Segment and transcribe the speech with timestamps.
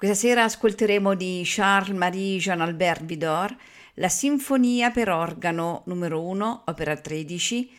[0.00, 3.54] Questa sera ascolteremo di Charles-Marie Jean-Albert Vidor
[3.96, 7.70] la Sinfonia per organo numero 1, opera 13,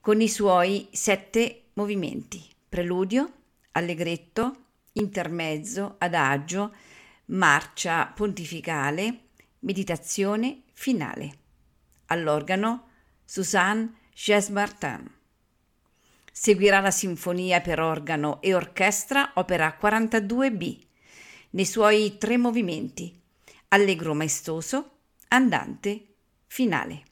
[0.00, 3.32] con i suoi sette movimenti: preludio,
[3.72, 6.72] allegretto, intermezzo, adagio,
[7.24, 9.22] marcia pontificale,
[9.58, 11.38] meditazione finale.
[12.06, 12.84] All'organo
[13.24, 15.10] Suzanne Ges-Martin.
[16.30, 20.86] Seguirà la sinfonia per organo e orchestra opera 42b,
[21.50, 23.20] nei suoi tre movimenti,
[23.68, 26.14] allegro maestoso, andante,
[26.46, 27.02] finale.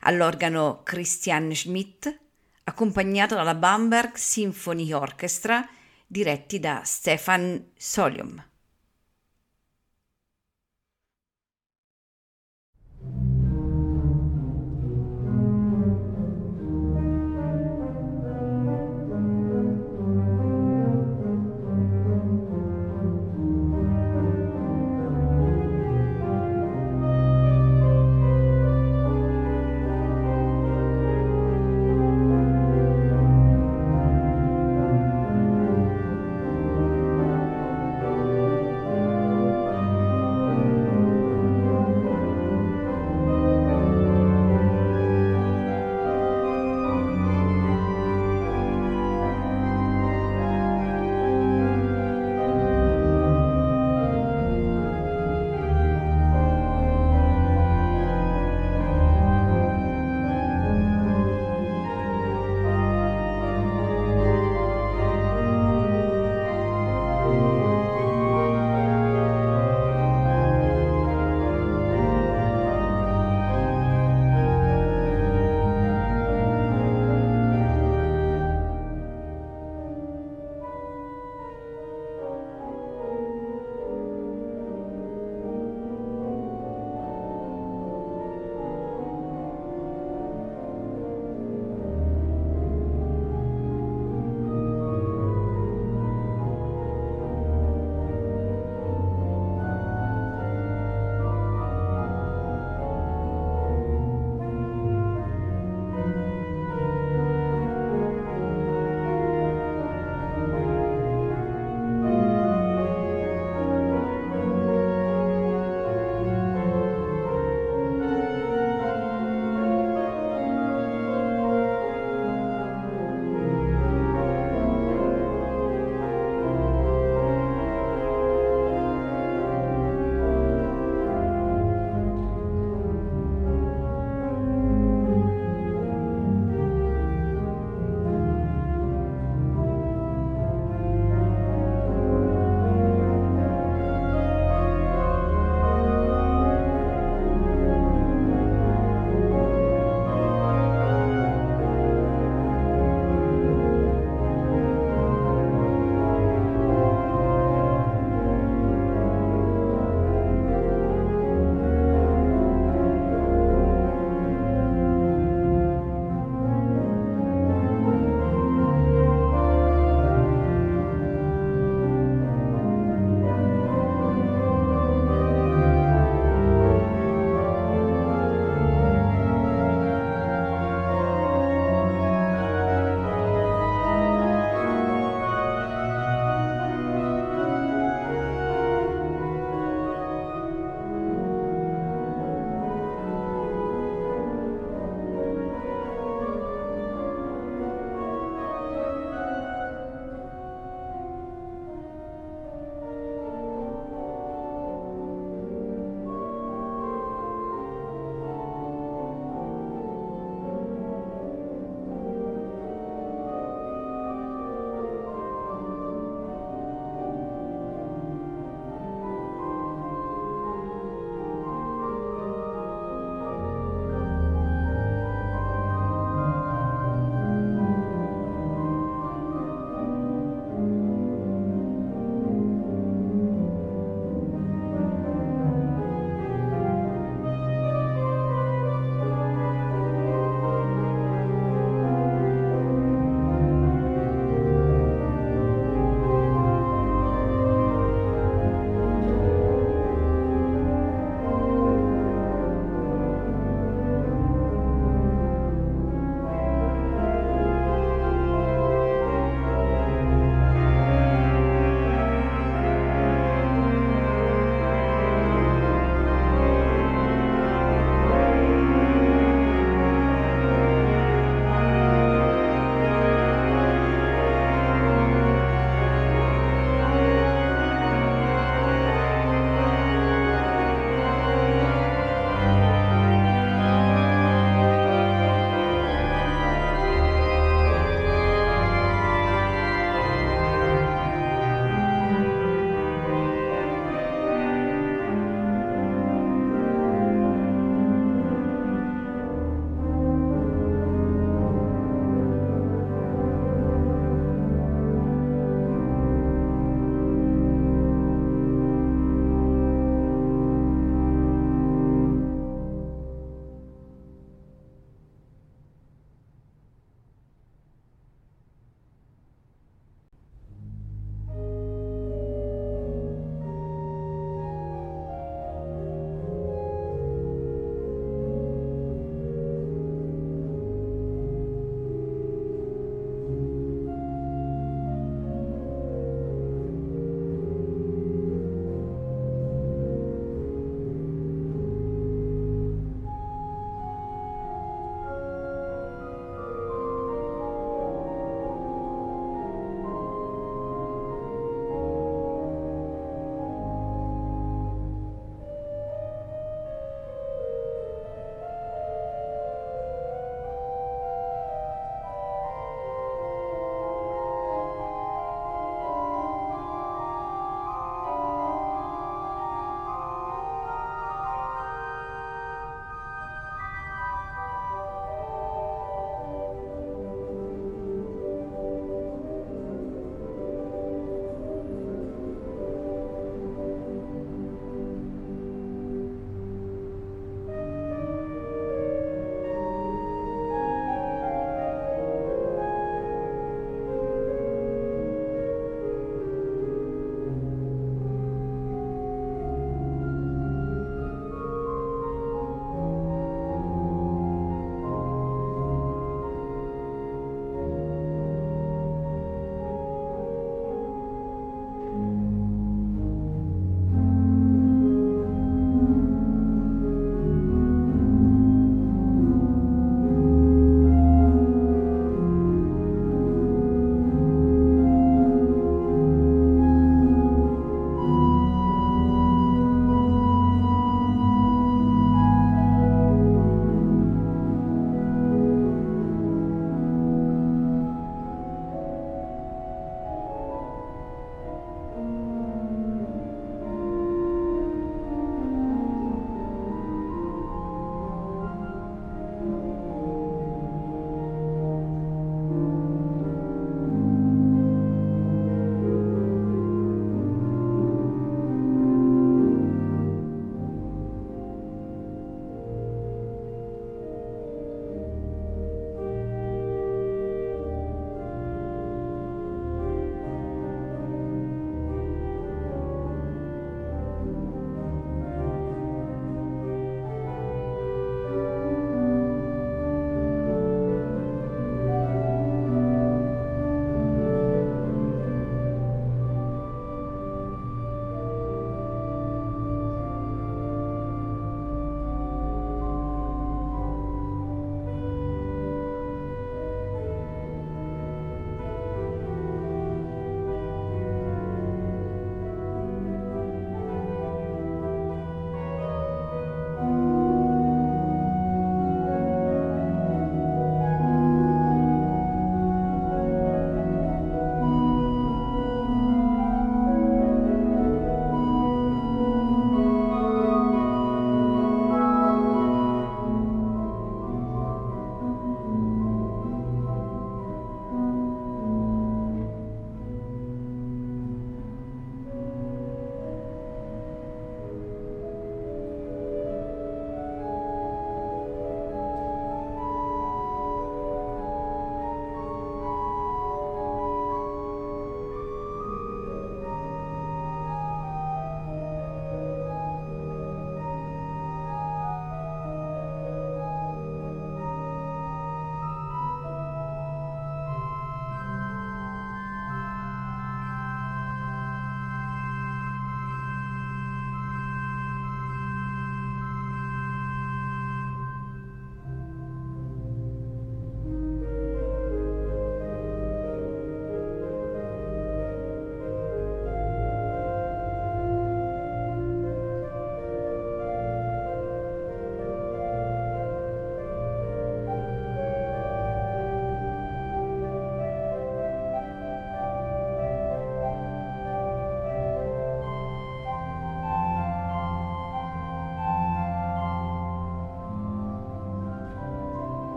[0.00, 2.18] All'organo Christian Schmidt,
[2.64, 5.66] accompagnato dalla Bamberg Symphony Orchestra,
[6.06, 8.47] diretti da Stefan Solium.